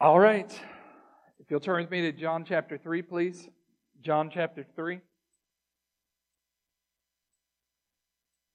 [0.00, 0.48] All right.
[1.40, 3.48] If you'll turn with me to John chapter 3, please.
[4.00, 5.00] John chapter 3.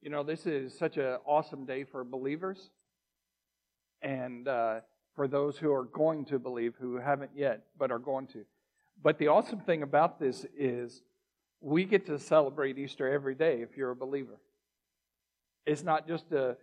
[0.02, 2.70] You know, this is such an awesome day for believers
[4.02, 4.80] and uh,
[5.18, 8.46] for those who are going to believe, who haven't yet, but are going to.
[9.04, 11.02] But the awesome thing about this is
[11.60, 14.40] we get to celebrate Easter every day if you're a believer.
[15.66, 16.56] It's not just a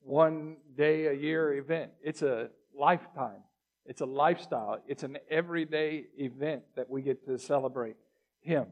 [0.00, 3.42] one day a year event, it's a lifetime.
[3.86, 4.78] It's a lifestyle.
[4.86, 7.96] It's an everyday event that we get to celebrate
[8.40, 8.66] Him.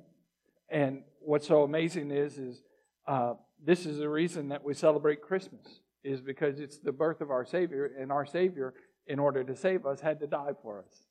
[0.68, 2.62] And what's so amazing is, is
[3.06, 3.34] uh,
[3.64, 7.44] this is the reason that we celebrate Christmas, is because it's the birth of our
[7.44, 8.72] Savior, and our Savior,
[9.06, 11.06] in order to save us, had to die for us.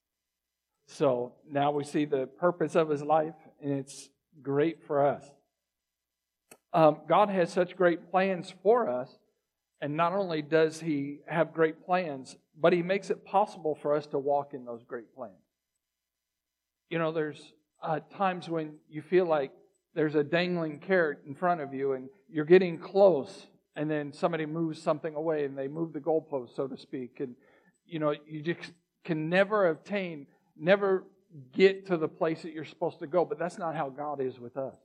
[0.88, 4.09] So now we see the purpose of His life, and it's
[4.42, 5.30] great for us.
[6.72, 9.18] Um, God has such great plans for us,
[9.81, 14.05] and not only does He have great plans, but He makes it possible for us
[14.08, 15.34] to walk in those great plans.
[16.90, 19.52] You know, there's uh, times when you feel like
[19.95, 24.45] there's a dangling carrot in front of you and you're getting close, and then somebody
[24.45, 27.19] moves something away and they move the goalpost, so to speak.
[27.19, 27.36] And,
[27.86, 28.72] you know, you just
[29.03, 31.06] can never obtain, never
[31.53, 33.23] get to the place that you're supposed to go.
[33.23, 34.75] But that's not how God is with us.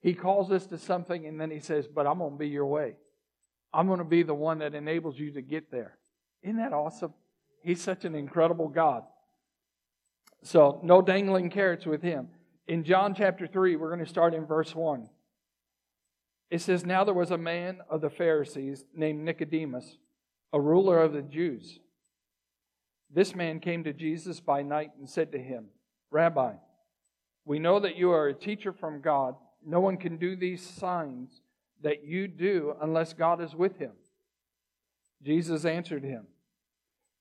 [0.00, 2.66] He calls us to something and then He says, But I'm going to be your
[2.66, 2.96] way.
[3.72, 5.96] I'm going to be the one that enables you to get there.
[6.42, 7.14] Isn't that awesome?
[7.62, 9.04] He's such an incredible God.
[10.42, 12.28] So, no dangling carrots with him.
[12.66, 15.08] In John chapter 3, we're going to start in verse 1.
[16.50, 19.98] It says, Now there was a man of the Pharisees named Nicodemus,
[20.52, 21.78] a ruler of the Jews.
[23.12, 25.66] This man came to Jesus by night and said to him,
[26.10, 26.54] Rabbi,
[27.44, 29.34] we know that you are a teacher from God.
[29.64, 31.42] No one can do these signs
[31.82, 33.92] that you do unless God is with him.
[35.22, 36.26] Jesus answered him,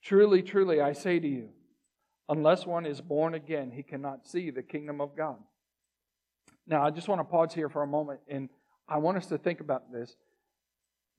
[0.04, 1.50] Truly, truly, I say to you,
[2.30, 5.38] unless one is born again, he cannot see the kingdom of God.
[6.66, 8.50] Now, I just want to pause here for a moment, and
[8.88, 10.16] I want us to think about this.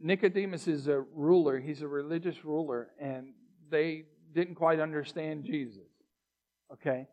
[0.00, 3.34] Nicodemus is a ruler, he's a religious ruler, and
[3.68, 5.88] they didn't quite understand Jesus.
[6.72, 7.06] Okay?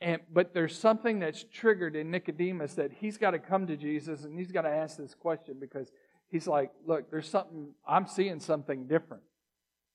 [0.00, 4.24] And, but there's something that's triggered in Nicodemus that he's got to come to Jesus
[4.24, 5.90] and he's got to ask this question because
[6.30, 9.22] he's like, look, there's something, I'm seeing something different.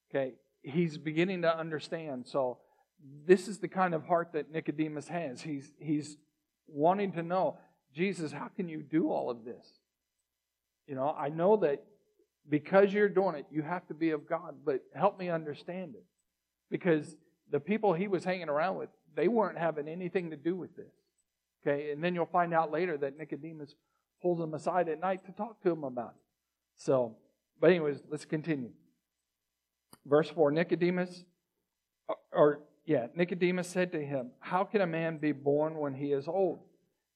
[0.09, 0.33] Okay.
[0.61, 2.27] He's beginning to understand.
[2.27, 2.59] So
[3.25, 5.41] this is the kind of heart that Nicodemus has.
[5.41, 6.17] He's, he's
[6.67, 7.57] wanting to know,
[7.93, 9.65] Jesus, how can you do all of this?
[10.87, 11.83] You know, I know that
[12.49, 16.03] because you're doing it, you have to be of God, but help me understand it.
[16.69, 17.15] Because
[17.51, 20.91] the people he was hanging around with, they weren't having anything to do with this.
[21.65, 23.75] Okay, and then you'll find out later that Nicodemus
[24.21, 26.22] pulls him aside at night to talk to him about it.
[26.75, 27.15] So,
[27.59, 28.71] but anyways, let's continue.
[30.05, 31.23] Verse 4 Nicodemus,
[32.07, 36.11] or, or yeah, Nicodemus said to him, How can a man be born when he
[36.11, 36.59] is old?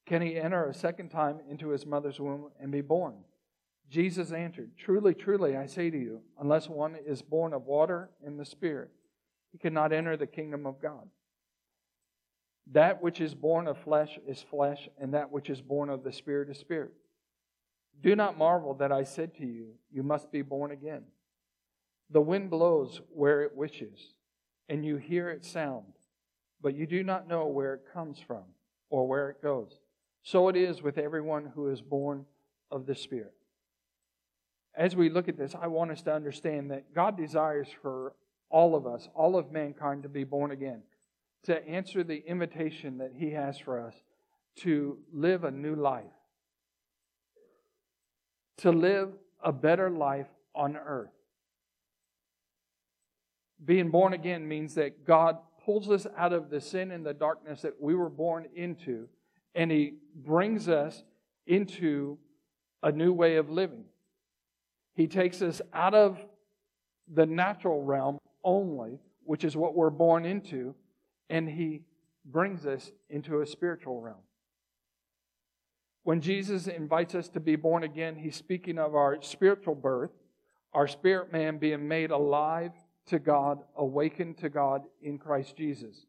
[0.05, 3.15] Can he enter a second time into his mother's womb and be born?
[3.89, 8.39] Jesus answered, Truly, truly, I say to you, unless one is born of water and
[8.39, 8.89] the Spirit,
[9.51, 11.09] he cannot enter the kingdom of God.
[12.71, 16.11] That which is born of flesh is flesh, and that which is born of the
[16.11, 16.91] Spirit is spirit.
[18.01, 21.03] Do not marvel that I said to you, You must be born again.
[22.09, 24.13] The wind blows where it wishes,
[24.69, 25.93] and you hear its sound,
[26.61, 28.43] but you do not know where it comes from
[28.89, 29.79] or where it goes.
[30.23, 32.25] So it is with everyone who is born
[32.71, 33.33] of the Spirit.
[34.75, 38.13] As we look at this, I want us to understand that God desires for
[38.49, 40.83] all of us, all of mankind, to be born again,
[41.43, 43.95] to answer the invitation that He has for us
[44.57, 46.05] to live a new life
[48.57, 49.09] to live
[49.43, 51.11] a better life on earth.
[53.63, 57.61] Being born again means that God pulls us out of the sin and the darkness
[57.61, 59.07] that we were born into,
[59.55, 61.03] and He brings us
[61.45, 62.17] into
[62.83, 63.85] a new way of living.
[64.93, 66.19] He takes us out of
[67.13, 70.75] the natural realm only, which is what we're born into,
[71.29, 71.81] and He
[72.25, 74.21] brings us into a spiritual realm.
[76.07, 80.11] When Jesus invites us to be born again, he's speaking of our spiritual birth,
[80.71, 82.71] our spirit man being made alive
[83.07, 86.05] to God, awakened to God in Christ Jesus.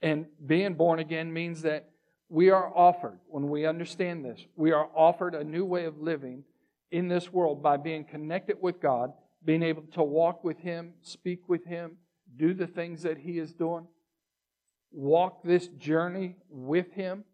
[0.00, 1.90] And being born again means that
[2.28, 6.44] we are offered, when we understand this, we are offered a new way of living
[6.92, 9.12] in this world by being connected with God,
[9.44, 11.96] being able to walk with Him, speak with Him,
[12.36, 13.88] do the things that He is doing,
[14.92, 17.24] walk this journey with Him.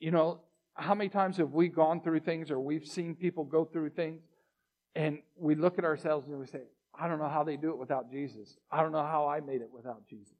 [0.00, 0.40] You know,
[0.78, 4.22] how many times have we gone through things or we've seen people go through things
[4.94, 6.62] and we look at ourselves and we say,
[6.98, 8.56] I don't know how they do it without Jesus.
[8.70, 10.34] I don't know how I made it without Jesus.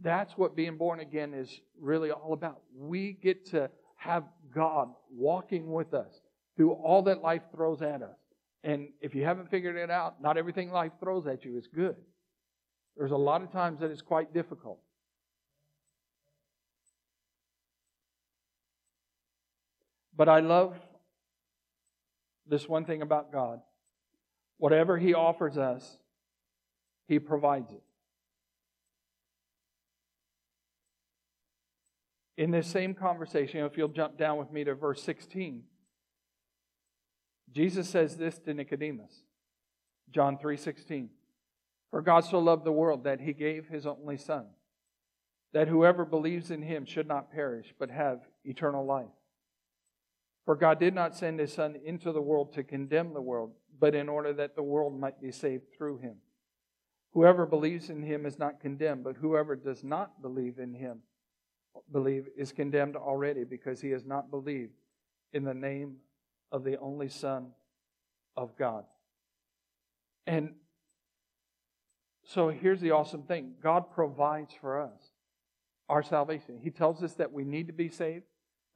[0.00, 2.60] That's what being born again is really all about.
[2.76, 4.24] We get to have
[4.54, 6.20] God walking with us
[6.56, 8.16] through all that life throws at us.
[8.62, 11.96] And if you haven't figured it out, not everything life throws at you is good.
[12.96, 14.78] There's a lot of times that it's quite difficult.
[20.20, 20.78] But I love
[22.46, 23.62] this one thing about God.
[24.58, 25.96] Whatever He offers us,
[27.08, 27.82] He provides it.
[32.36, 35.62] In this same conversation, if you'll jump down with me to verse 16,
[37.50, 39.22] Jesus says this to Nicodemus.
[40.10, 41.08] John 3:16.
[41.90, 44.48] For God so loved the world that he gave his only son
[45.54, 49.08] that whoever believes in him should not perish but have eternal life.
[50.44, 53.94] For God did not send his son into the world to condemn the world, but
[53.94, 56.16] in order that the world might be saved through him.
[57.12, 61.00] Whoever believes in him is not condemned, but whoever does not believe in him
[61.92, 64.72] believe is condemned already because he has not believed
[65.32, 65.96] in the name
[66.52, 67.48] of the only Son
[68.36, 68.84] of God.
[70.26, 70.54] And
[72.24, 75.10] so here's the awesome thing God provides for us
[75.88, 76.58] our salvation.
[76.62, 78.24] He tells us that we need to be saved,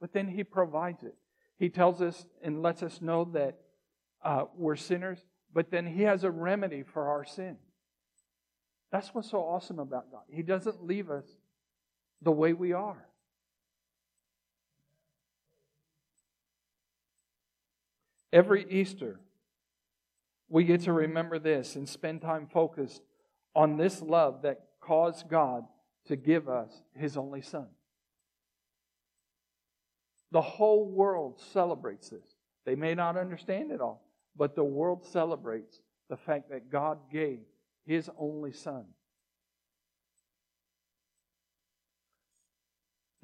[0.01, 1.15] but then He provides it.
[1.57, 3.57] He tells us and lets us know that
[4.23, 5.19] uh, we're sinners,
[5.53, 7.57] but then He has a remedy for our sin.
[8.91, 10.23] That's what's so awesome about God.
[10.29, 11.25] He doesn't leave us
[12.21, 13.07] the way we are.
[18.31, 19.19] Every Easter,
[20.49, 23.01] we get to remember this and spend time focused
[23.55, 25.63] on this love that caused God
[26.07, 27.67] to give us His only Son.
[30.31, 32.35] The whole world celebrates this.
[32.65, 34.03] They may not understand it all,
[34.35, 35.79] but the world celebrates
[36.09, 37.39] the fact that God gave
[37.85, 38.85] His only Son.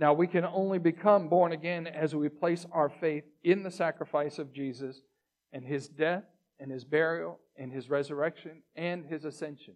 [0.01, 4.39] Now, we can only become born again as we place our faith in the sacrifice
[4.39, 5.03] of Jesus
[5.53, 6.23] and his death
[6.59, 9.75] and his burial and his resurrection and his ascension.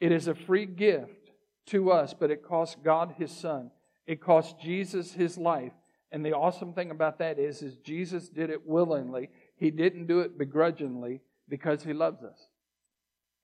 [0.00, 1.32] It is a free gift
[1.66, 3.70] to us, but it cost God his son.
[4.06, 5.72] It cost Jesus his life.
[6.10, 9.30] And the awesome thing about that is, is Jesus did it willingly.
[9.56, 12.48] He didn't do it begrudgingly because he loves us.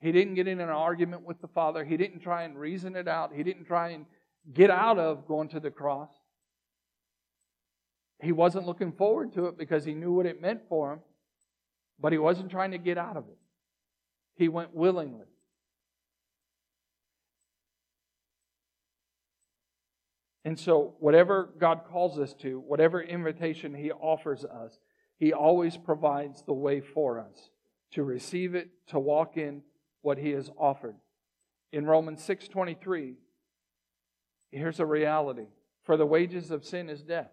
[0.00, 1.84] He didn't get in an argument with the Father.
[1.84, 3.32] He didn't try and reason it out.
[3.34, 4.06] He didn't try and
[4.52, 6.10] get out of going to the cross.
[8.20, 11.00] He wasn't looking forward to it because he knew what it meant for him,
[12.00, 13.38] but he wasn't trying to get out of it.
[14.37, 15.26] He went willingly.
[20.44, 24.79] And so, whatever God calls us to, whatever invitation He offers us,
[25.19, 27.50] He always provides the way for us
[27.93, 29.62] to receive it, to walk in
[30.02, 30.96] what He has offered.
[31.73, 33.17] In Romans 6:23,
[34.50, 35.46] Here's a reality
[35.85, 37.31] for the wages of sin is death.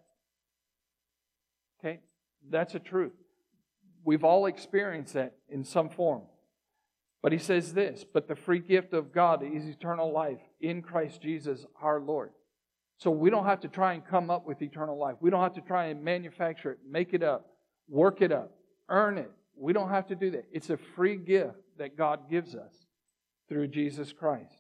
[1.80, 2.00] Okay?
[2.50, 3.14] That's a truth.
[4.04, 6.24] We've all experienced that in some form.
[7.22, 11.22] But he says this, but the free gift of God is eternal life in Christ
[11.22, 12.32] Jesus our Lord.
[12.98, 15.16] So we don't have to try and come up with eternal life.
[15.20, 17.48] We don't have to try and manufacture it, make it up,
[17.90, 18.52] work it up,
[18.90, 19.32] earn it.
[19.58, 20.46] We don't have to do that.
[20.52, 22.74] It's a free gift that God gives us
[23.50, 24.54] through Jesus Christ.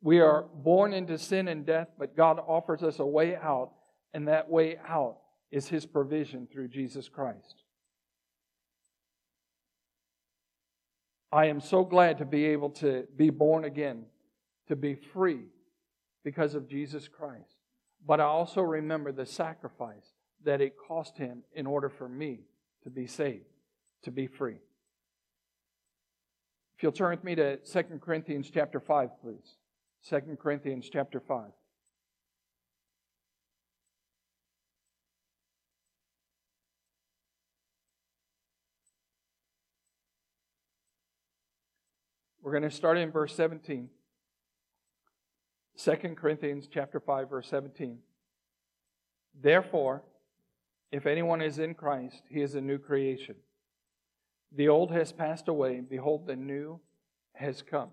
[0.00, 3.72] We are born into sin and death, but God offers us a way out,
[4.12, 5.18] and that way out
[5.50, 7.62] is His provision through Jesus Christ.
[11.30, 14.04] I am so glad to be able to be born again,
[14.68, 15.44] to be free
[16.24, 17.56] because of Jesus Christ.
[18.06, 20.14] But I also remember the sacrifice
[20.44, 22.40] that it cost Him in order for me
[22.82, 23.46] to be saved,
[24.02, 24.58] to be free.
[26.76, 29.56] If you'll turn with me to 2 Corinthians chapter 5, please.
[30.08, 31.44] 2 Corinthians chapter 5.
[42.42, 43.88] We're going to start in verse 17.
[45.78, 47.98] 2 Corinthians chapter 5 verse 17.
[49.40, 50.02] Therefore,
[50.90, 53.36] if anyone is in Christ, he is a new creation.
[54.54, 56.80] The old has passed away, behold the new
[57.34, 57.88] has come.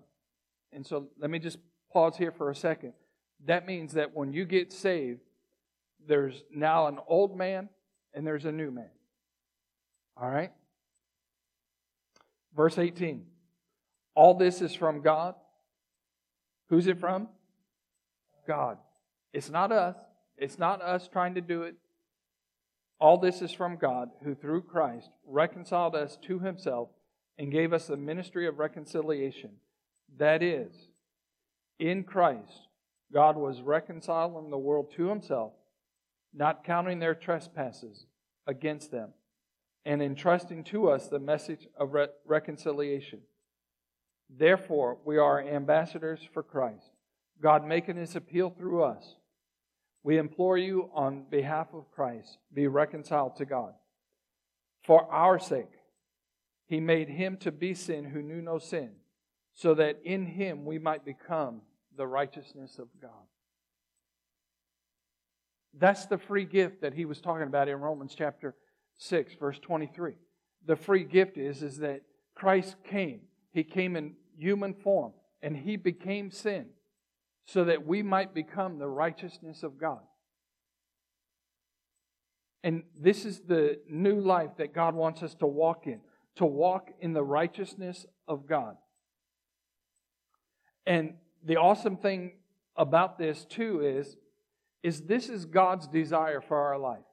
[0.72, 1.58] And so let me just
[1.92, 2.92] pause here for a second.
[3.46, 5.20] That means that when you get saved,
[6.06, 7.70] there's now an old man
[8.12, 8.90] and there's a new man.
[10.16, 10.52] All right?
[12.54, 13.24] Verse 18.
[14.14, 15.34] All this is from God.
[16.68, 17.28] Who's it from?
[18.50, 18.78] God.
[19.32, 19.94] It's not us.
[20.36, 21.76] It's not us trying to do it.
[22.98, 26.88] All this is from God, who through Christ reconciled us to himself
[27.38, 29.50] and gave us the ministry of reconciliation.
[30.18, 30.72] That is,
[31.78, 32.66] in Christ,
[33.12, 35.52] God was reconciling the world to himself,
[36.34, 38.06] not counting their trespasses
[38.48, 39.10] against them,
[39.84, 43.20] and entrusting to us the message of re- reconciliation.
[44.28, 46.90] Therefore, we are ambassadors for Christ,
[47.40, 49.16] God making his appeal through us.
[50.02, 53.74] We implore you on behalf of Christ, be reconciled to God.
[54.84, 55.72] For our sake,
[56.66, 58.92] he made him to be sin who knew no sin,
[59.52, 61.62] so that in him we might become
[61.96, 63.10] the righteousness of God.
[65.74, 68.54] That's the free gift that he was talking about in Romans chapter
[68.98, 70.14] 6, verse 23.
[70.66, 72.02] The free gift is, is that
[72.34, 73.20] Christ came.
[73.52, 76.66] He came in human form, and he became sin
[77.46, 80.00] so that we might become the righteousness of God.
[82.62, 86.00] And this is the new life that God wants us to walk in,
[86.36, 88.76] to walk in the righteousness of God.
[90.86, 92.32] And the awesome thing
[92.76, 94.16] about this too is
[94.82, 97.04] is this is God's desire for our life.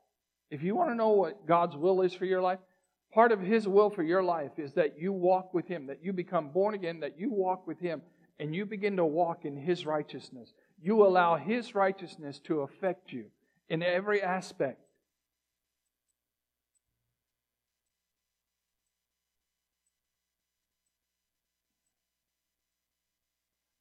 [0.49, 2.59] If you want to know what God's will is for your life,
[3.13, 6.13] part of his will for your life is that you walk with him, that you
[6.13, 8.01] become born again, that you walk with him
[8.39, 13.25] and you begin to walk in His righteousness, you allow His righteousness to affect you
[13.69, 14.79] in every aspect.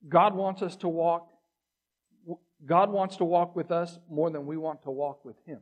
[0.09, 1.29] God wants us to walk.
[2.65, 5.61] God wants to walk with us more than we want to walk with Him.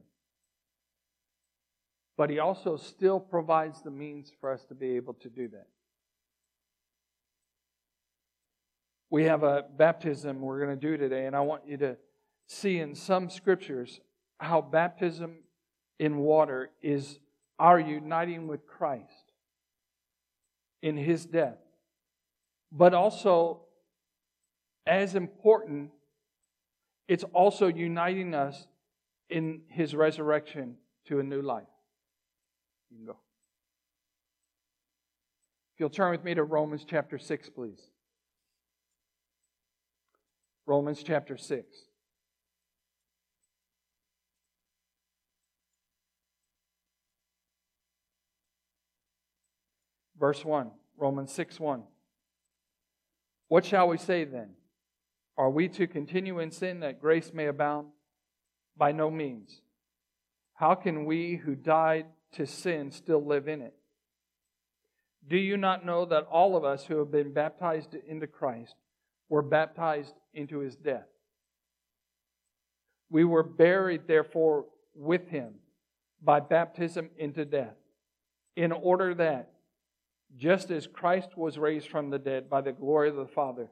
[2.16, 5.66] But He also still provides the means for us to be able to do that.
[9.14, 11.96] We have a baptism we're going to do today, and I want you to
[12.48, 14.00] see in some scriptures
[14.38, 15.36] how baptism
[16.00, 17.20] in water is
[17.60, 19.30] our uniting with Christ
[20.82, 21.58] in his death.
[22.72, 23.60] But also,
[24.84, 25.92] as important,
[27.06, 28.66] it's also uniting us
[29.30, 30.74] in his resurrection
[31.06, 31.68] to a new life.
[32.90, 33.18] You can go.
[35.72, 37.93] If you'll turn with me to Romans chapter 6, please.
[40.66, 41.66] Romans chapter 6.
[50.18, 51.82] Verse 1, Romans 6 1.
[53.48, 54.50] What shall we say then?
[55.36, 57.88] Are we to continue in sin that grace may abound?
[58.76, 59.60] By no means.
[60.54, 63.74] How can we who died to sin still live in it?
[65.28, 68.76] Do you not know that all of us who have been baptized into Christ
[69.28, 71.06] were baptized into his death.
[73.10, 75.54] We were buried, therefore, with him
[76.22, 77.76] by baptism into death,
[78.56, 79.50] in order that,
[80.36, 83.70] just as Christ was raised from the dead by the glory of the Father,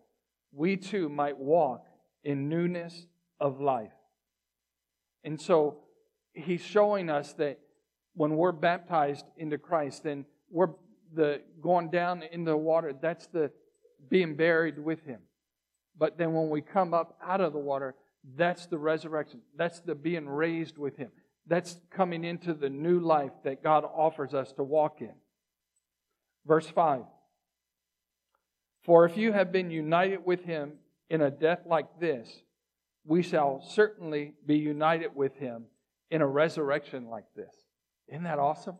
[0.52, 1.86] we too might walk
[2.24, 3.06] in newness
[3.40, 3.92] of life.
[5.24, 5.78] And so
[6.34, 7.58] he's showing us that
[8.14, 10.70] when we're baptized into Christ, then we're
[11.14, 13.50] the going down in the water, that's the
[14.08, 15.20] being buried with him.
[15.98, 17.94] But then when we come up out of the water,
[18.36, 19.40] that's the resurrection.
[19.56, 21.10] That's the being raised with Him.
[21.46, 25.14] That's coming into the new life that God offers us to walk in.
[26.46, 27.02] Verse 5
[28.82, 30.74] For if you have been united with Him
[31.10, 32.42] in a death like this,
[33.04, 35.64] we shall certainly be united with Him
[36.10, 37.54] in a resurrection like this.
[38.08, 38.76] Isn't that awesome?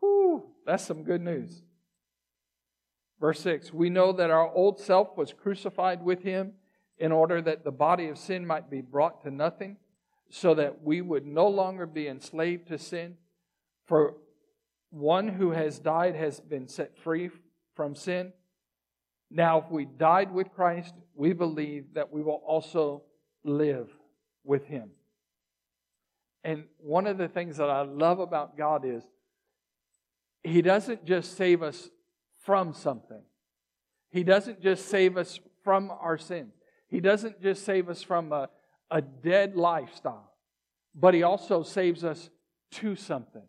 [0.00, 1.62] Whew, that's some good news.
[3.20, 6.52] Verse 6 We know that our old self was crucified with him
[6.98, 9.76] in order that the body of sin might be brought to nothing,
[10.28, 13.16] so that we would no longer be enslaved to sin.
[13.86, 14.14] For
[14.90, 17.30] one who has died has been set free
[17.74, 18.32] from sin.
[19.30, 23.02] Now, if we died with Christ, we believe that we will also
[23.44, 23.88] live
[24.44, 24.90] with him.
[26.42, 29.04] And one of the things that I love about God is
[30.42, 31.88] He doesn't just save us
[32.44, 33.22] from something.
[34.10, 36.52] He doesn't just save us from our sins.
[36.88, 38.48] He doesn't just save us from a,
[38.90, 40.32] a dead lifestyle,
[40.94, 42.30] but He also saves us
[42.72, 43.46] to something,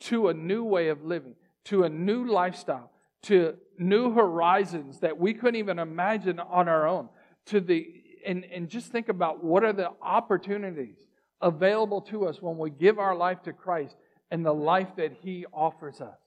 [0.00, 2.90] to a new way of living, to a new lifestyle,
[3.22, 7.08] to new horizons that we couldn't even imagine on our own.
[7.46, 7.86] To the
[8.26, 10.96] and, and just think about what are the opportunities
[11.40, 13.96] available to us when we give our life to Christ
[14.30, 16.18] and the life that He offers us.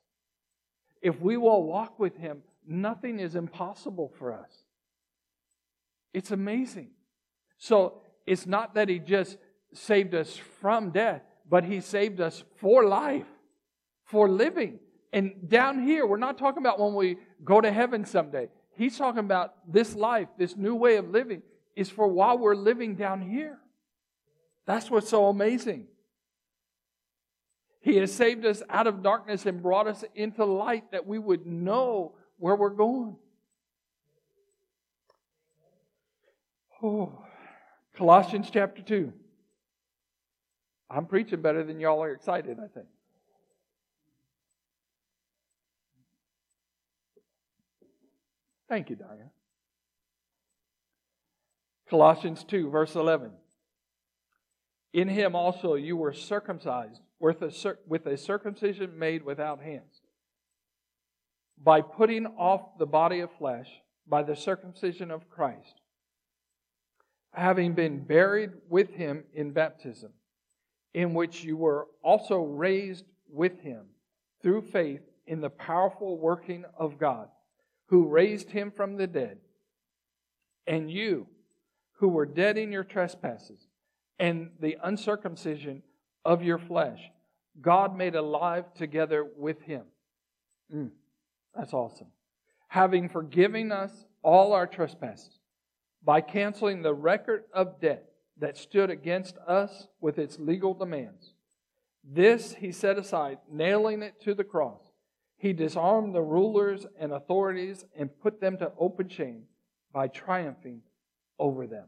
[1.07, 4.51] If we will walk with Him, nothing is impossible for us.
[6.13, 6.89] It's amazing.
[7.57, 9.37] So it's not that He just
[9.73, 13.25] saved us from death, but He saved us for life,
[14.03, 14.79] for living.
[15.13, 18.49] And down here, we're not talking about when we go to heaven someday.
[18.75, 21.41] He's talking about this life, this new way of living,
[21.73, 23.57] is for while we're living down here.
[24.65, 25.87] That's what's so amazing.
[27.87, 31.45] He has saved us out of darkness and brought us into light that we would
[31.47, 33.15] know where we're going.
[36.83, 37.23] Oh,
[37.95, 39.13] Colossians chapter 2.
[40.89, 42.87] I'm preaching better than y'all are excited, I think.
[48.67, 49.29] Thank you, Diane.
[51.89, 53.31] Colossians 2, verse 11.
[54.91, 60.01] In him also you were circumcised with a, with a circumcision made without hands,
[61.61, 63.69] by putting off the body of flesh
[64.07, 65.81] by the circumcision of Christ,
[67.33, 70.11] having been buried with him in baptism,
[70.93, 73.87] in which you were also raised with him
[74.41, 77.27] through faith in the powerful working of God
[77.87, 79.37] who raised him from the dead,
[80.65, 81.27] and you,
[81.93, 83.67] who were dead in your trespasses
[84.19, 85.81] and the uncircumcision
[86.27, 86.99] of your flesh,
[87.61, 89.83] God made alive together with him.
[90.71, 90.91] Mm,
[91.55, 92.07] that's awesome.
[92.67, 95.39] Having forgiven us all our trespasses
[96.03, 101.33] by canceling the record of debt that stood against us with its legal demands.
[102.03, 104.81] This he set aside, nailing it to the cross.
[105.37, 109.43] He disarmed the rulers and authorities and put them to open shame
[109.93, 110.81] by triumphing
[111.39, 111.87] over them.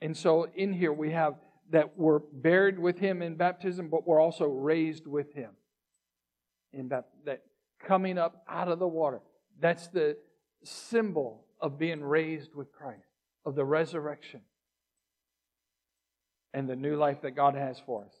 [0.00, 1.34] And so in here we have
[1.70, 5.50] that we're buried with him in baptism, but we're also raised with him.
[6.72, 7.42] In that, that
[7.84, 9.20] coming up out of the water.
[9.58, 10.16] That's the
[10.62, 13.08] symbol of being raised with Christ,
[13.44, 14.42] of the resurrection
[16.52, 18.14] and the new life that God has for us.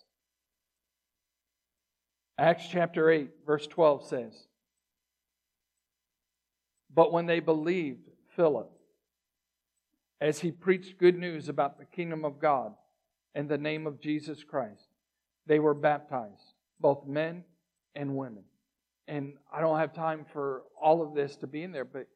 [2.38, 4.46] Acts chapter 8, verse 12 says,
[6.92, 8.70] but when they believed Philip,
[10.20, 12.74] as he preached good news about the kingdom of God
[13.34, 14.88] and the name of Jesus Christ,
[15.46, 17.44] they were baptized, both men
[17.94, 18.44] and women.
[19.08, 22.06] And I don't have time for all of this to be in there, but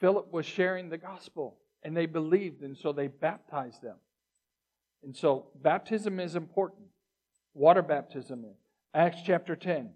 [0.00, 3.96] Philip was sharing the gospel and they believed, and so they baptized them.
[5.02, 6.88] And so baptism is important.
[7.54, 8.56] Water baptism is.
[8.94, 9.90] Acts chapter 10.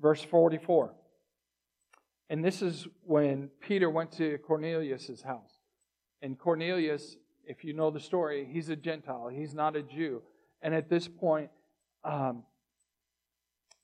[0.00, 0.94] Verse 44.
[2.30, 5.52] And this is when Peter went to Cornelius' house.
[6.20, 7.16] And Cornelius,
[7.46, 10.22] if you know the story, he's a Gentile, he's not a Jew.
[10.62, 11.50] And at this point,
[12.04, 12.44] um,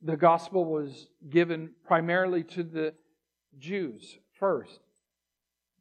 [0.03, 2.95] the gospel was given primarily to the
[3.59, 4.81] Jews first.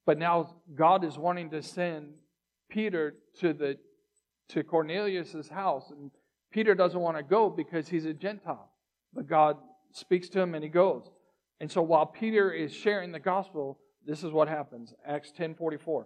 [0.05, 2.13] But now God is wanting to send
[2.69, 3.77] Peter to the
[4.49, 6.09] to Cornelius's house and
[6.51, 8.71] Peter doesn't want to go because he's a Gentile.
[9.13, 9.57] But God
[9.91, 11.09] speaks to him and he goes.
[11.59, 14.93] And so while Peter is sharing the gospel, this is what happens.
[15.05, 16.05] Acts 10:44.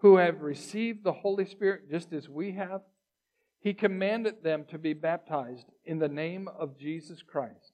[0.00, 2.80] who have received the Holy Spirit just as we have?
[3.60, 7.72] He commanded them to be baptized in the name of Jesus Christ.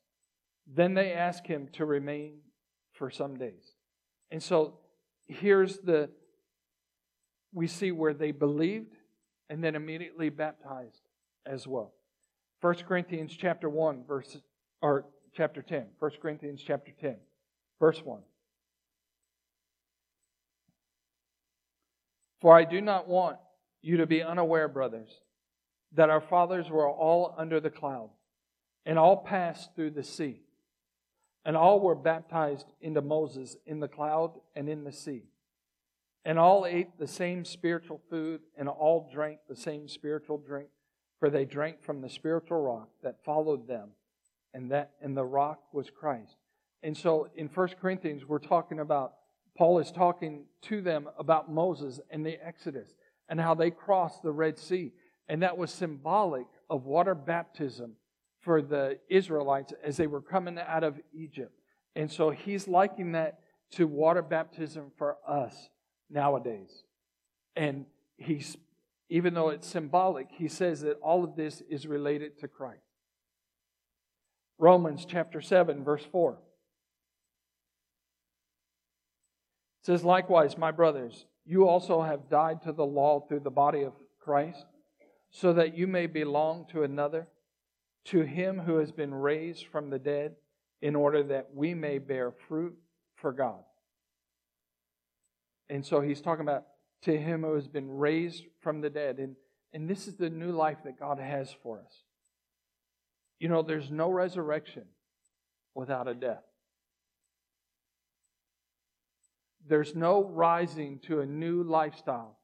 [0.66, 2.38] Then they asked him to remain
[2.92, 3.74] for some days.
[4.32, 4.78] And so
[5.26, 6.10] here's the
[7.52, 8.96] we see where they believed
[9.48, 11.02] and then immediately baptized
[11.46, 11.92] as well.
[12.60, 14.36] 1 Corinthians chapter 1 verse
[14.82, 15.86] or chapter 10.
[16.00, 17.16] 1 Corinthians chapter 10.
[17.78, 18.20] Verse 1.
[22.40, 23.38] For I do not want
[23.83, 25.20] you to be unaware, brothers,
[25.92, 28.11] that our fathers were all under the cloud,
[28.85, 30.42] and all passed through the sea,
[31.44, 35.25] and all were baptized into Moses in the cloud and in the sea.
[36.25, 40.68] And all ate the same spiritual food, and all drank the same spiritual drink,
[41.20, 43.90] for they drank from the spiritual rock that followed them,
[44.53, 46.37] and that and the rock was Christ.
[46.83, 49.14] And so in 1 Corinthians, we're talking about,
[49.56, 52.94] Paul is talking to them about Moses and the Exodus
[53.28, 54.92] and how they crossed the Red Sea.
[55.28, 57.92] And that was symbolic of water baptism
[58.40, 61.52] for the Israelites as they were coming out of Egypt.
[61.96, 63.40] And so he's liking that
[63.72, 65.68] to water baptism for us
[66.10, 66.84] nowadays.
[67.56, 68.56] And he's,
[69.08, 72.82] even though it's symbolic, he says that all of this is related to Christ.
[74.58, 76.38] Romans chapter 7, verse 4.
[79.87, 83.92] Says, Likewise, my brothers, you also have died to the law through the body of
[84.18, 84.66] Christ,
[85.31, 87.29] so that you may belong to another,
[88.07, 90.35] to him who has been raised from the dead,
[90.83, 92.75] in order that we may bear fruit
[93.14, 93.61] for God.
[95.70, 96.64] And so he's talking about
[97.03, 99.18] to him who has been raised from the dead.
[99.18, 99.37] And,
[99.72, 102.03] and this is the new life that God has for us.
[103.38, 104.85] You know, there's no resurrection
[105.77, 106.42] without a death.
[109.68, 112.38] There's no rising to a new lifestyle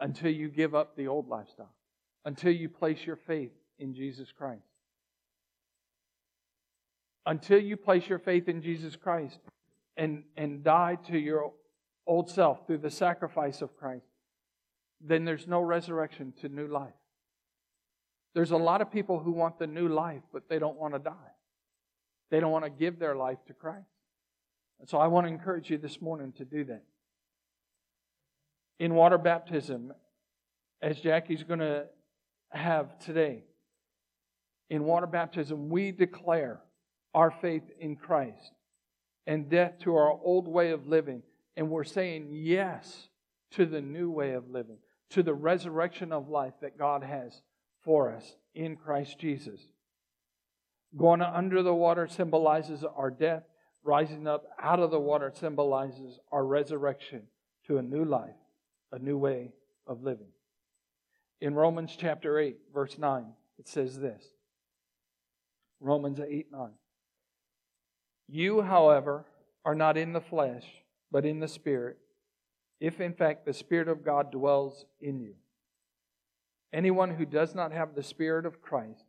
[0.00, 1.74] until you give up the old lifestyle,
[2.24, 4.62] until you place your faith in Jesus Christ.
[7.24, 9.40] Until you place your faith in Jesus Christ
[9.96, 11.52] and, and die to your
[12.06, 14.06] old self through the sacrifice of Christ,
[15.00, 16.94] then there's no resurrection to new life.
[18.34, 21.00] There's a lot of people who want the new life, but they don't want to
[21.00, 21.32] die.
[22.30, 23.86] They don't want to give their life to Christ.
[24.80, 26.82] And so I want to encourage you this morning to do that.
[28.78, 29.92] In water baptism,
[30.82, 31.86] as Jackie's going to
[32.50, 33.44] have today,
[34.68, 36.60] in water baptism, we declare
[37.14, 38.52] our faith in Christ
[39.26, 41.22] and death to our old way of living.
[41.56, 43.08] And we're saying yes
[43.52, 44.78] to the new way of living,
[45.10, 47.40] to the resurrection of life that God has
[47.82, 49.60] for us in Christ Jesus.
[50.96, 53.44] Going under the water symbolizes our death.
[53.86, 57.22] Rising up out of the water symbolizes our resurrection
[57.68, 58.34] to a new life,
[58.90, 59.52] a new way
[59.86, 60.26] of living.
[61.40, 63.26] In Romans chapter 8, verse 9,
[63.60, 64.24] it says this
[65.78, 66.70] Romans 8 9.
[68.26, 69.24] You, however,
[69.64, 70.64] are not in the flesh,
[71.12, 71.96] but in the Spirit,
[72.80, 75.34] if in fact the Spirit of God dwells in you.
[76.72, 79.04] Anyone who does not have the Spirit of Christ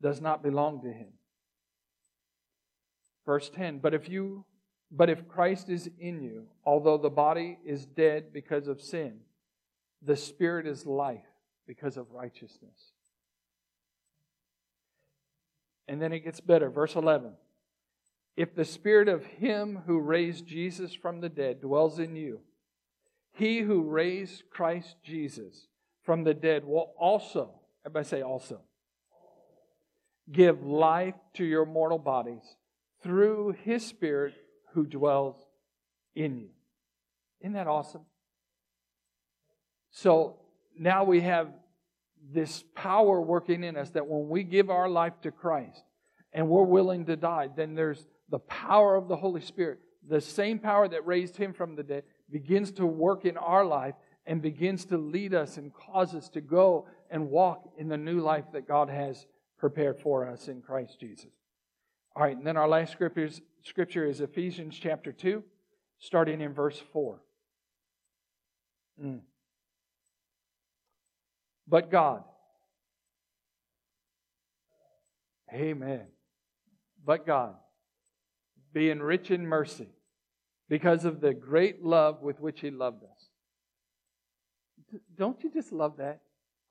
[0.00, 1.08] does not belong to him.
[3.26, 4.44] Verse 10 But if you
[4.90, 9.18] but if Christ is in you, although the body is dead because of sin,
[10.00, 11.26] the spirit is life
[11.66, 12.92] because of righteousness.
[15.88, 16.70] And then it gets better.
[16.70, 17.32] Verse 11.
[18.36, 22.40] If the spirit of him who raised Jesus from the dead dwells in you,
[23.32, 25.66] he who raised Christ Jesus
[26.04, 27.50] from the dead will also,
[27.84, 28.60] everybody say also,
[30.30, 32.56] give life to your mortal bodies
[33.02, 34.34] through his Spirit
[34.72, 35.36] who dwells
[36.14, 36.48] in you.
[37.40, 38.02] Isn't that awesome?
[39.90, 40.36] So
[40.78, 41.48] now we have
[42.32, 45.82] this power working in us that when we give our life to Christ
[46.32, 49.78] and we're willing to die, then there's the power of the Holy Spirit.
[50.08, 53.94] The same power that raised him from the dead begins to work in our life
[54.26, 58.20] and begins to lead us and cause us to go and walk in the new
[58.20, 59.26] life that God has
[59.58, 61.30] prepared for us in Christ Jesus.
[62.16, 65.44] All right, and then our last scripture is, scripture is Ephesians chapter 2,
[65.98, 67.20] starting in verse 4.
[69.00, 69.20] Mm.
[71.68, 72.24] But God,
[75.52, 76.06] Amen.
[77.04, 77.54] But God,
[78.72, 79.88] being rich in mercy,
[80.68, 85.00] because of the great love with which He loved us.
[85.16, 86.20] Don't you just love that?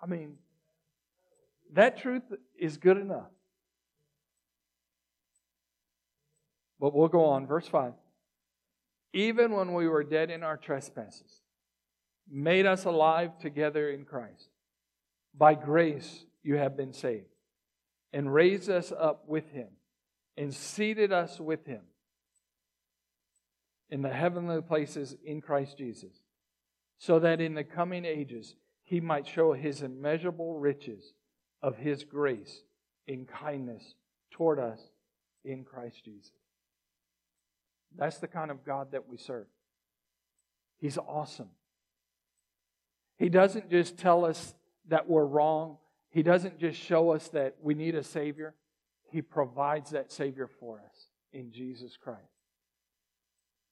[0.02, 0.36] I mean,
[1.74, 2.24] that truth
[2.60, 3.30] is good enough.
[6.86, 7.48] But we'll go on.
[7.48, 7.94] Verse 5.
[9.12, 11.42] Even when we were dead in our trespasses,
[12.30, 14.50] made us alive together in Christ.
[15.36, 17.34] By grace you have been saved,
[18.14, 19.70] and raised us up with him,
[20.38, 21.82] and seated us with him
[23.90, 26.22] in the heavenly places in Christ Jesus,
[27.00, 31.14] so that in the coming ages he might show his immeasurable riches
[31.64, 32.62] of his grace
[33.08, 33.96] in kindness
[34.30, 34.92] toward us
[35.44, 36.30] in Christ Jesus.
[37.98, 39.48] That's the kind of God that we serve.
[40.80, 41.50] He's awesome.
[43.18, 44.54] He doesn't just tell us
[44.90, 45.78] that we're wrong,
[46.10, 48.54] He doesn't just show us that we need a Savior.
[49.12, 52.20] He provides that Savior for us in Jesus Christ.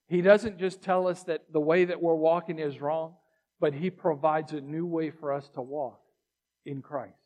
[0.08, 3.16] He doesn't just tell us that the way that we're walking is wrong,
[3.60, 6.00] but He provides a new way for us to walk
[6.66, 7.23] in Christ.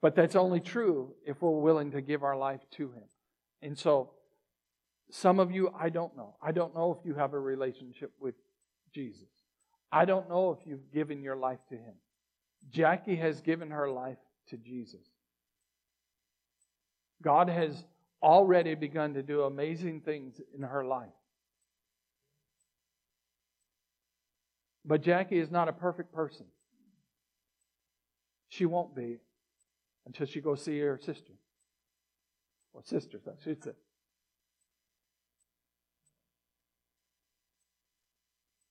[0.00, 3.04] But that's only true if we're willing to give our life to Him.
[3.62, 4.10] And so,
[5.10, 6.36] some of you, I don't know.
[6.42, 8.34] I don't know if you have a relationship with
[8.94, 9.28] Jesus.
[9.90, 11.94] I don't know if you've given your life to Him.
[12.70, 14.18] Jackie has given her life
[14.50, 15.00] to Jesus.
[17.22, 17.84] God has
[18.22, 21.08] already begun to do amazing things in her life.
[24.84, 26.46] But Jackie is not a perfect person.
[28.48, 29.18] She won't be
[30.08, 31.34] until she goes see her sister.
[32.72, 33.72] Or sisters, I should say.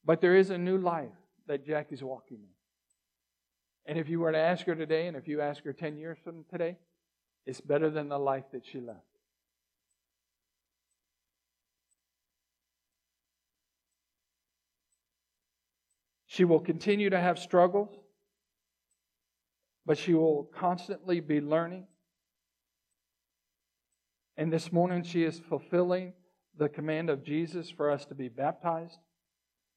[0.03, 1.11] But there is a new life
[1.47, 2.49] that Jackie's walking in.
[3.85, 6.17] And if you were to ask her today, and if you ask her 10 years
[6.23, 6.77] from today,
[7.45, 8.99] it's better than the life that she left.
[16.25, 17.95] She will continue to have struggles,
[19.87, 21.87] but she will constantly be learning.
[24.35, 26.11] And this morning she is fulfilling
[26.57, 28.99] the command of Jesus for us to be baptized,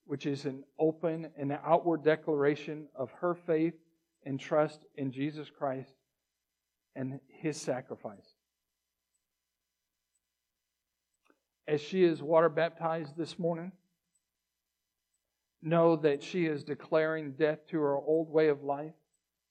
[0.06, 3.74] which is an open and outward declaration of her faith
[4.26, 5.94] and trust in Jesus Christ
[6.96, 8.34] and his sacrifice.
[11.68, 13.70] As she is water baptized this morning,
[15.62, 18.94] know that she is declaring death to her old way of life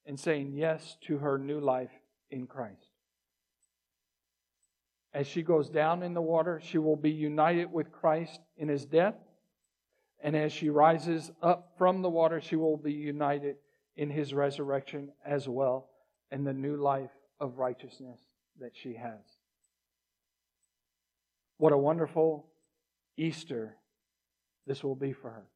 [0.05, 1.91] and saying yes to her new life
[2.29, 2.89] in Christ.
[5.13, 8.85] As she goes down in the water, she will be united with Christ in his
[8.85, 9.15] death.
[10.21, 13.55] And as she rises up from the water, she will be united
[13.95, 15.89] in his resurrection as well
[16.31, 17.09] and the new life
[17.39, 18.19] of righteousness
[18.59, 19.19] that she has.
[21.57, 22.47] What a wonderful
[23.17, 23.75] Easter
[24.67, 25.47] this will be for her.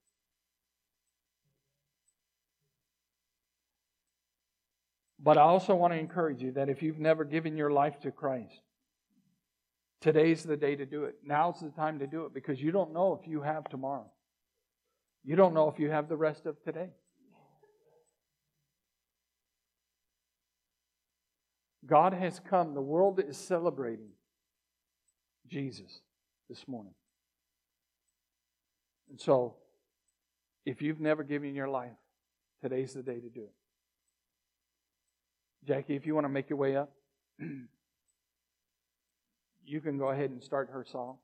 [5.24, 8.12] But I also want to encourage you that if you've never given your life to
[8.12, 8.60] Christ,
[10.02, 11.16] today's the day to do it.
[11.26, 14.12] Now's the time to do it because you don't know if you have tomorrow.
[15.24, 16.90] You don't know if you have the rest of today.
[21.86, 22.74] God has come.
[22.74, 24.10] The world is celebrating
[25.48, 26.02] Jesus
[26.50, 26.94] this morning.
[29.10, 29.56] And so,
[30.66, 31.92] if you've never given your life,
[32.62, 33.54] today's the day to do it.
[35.66, 36.92] Jackie, if you want to make your way up,
[39.66, 41.18] you can go ahead and start her song.